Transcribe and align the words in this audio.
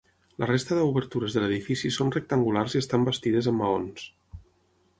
La 0.43 0.45
resta 0.51 0.77
d'obertures 0.77 1.35
de 1.35 1.43
l'edifici 1.43 1.91
són 1.97 2.09
rectangulars 2.15 2.77
i 2.77 2.81
estan 2.81 3.07
bastides 3.11 3.51
amb 3.53 3.65
maons. 3.65 4.09